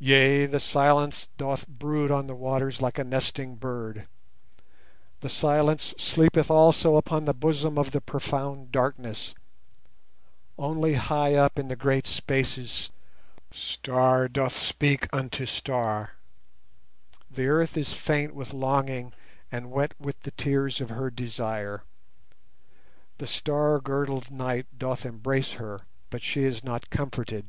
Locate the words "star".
13.50-14.28, 15.46-16.16, 23.26-23.80